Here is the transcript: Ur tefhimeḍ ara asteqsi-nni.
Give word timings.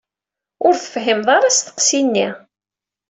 Ur 0.65 0.73
tefhimeḍ 0.77 1.27
ara 1.37 1.47
asteqsi-nni. 1.49 2.27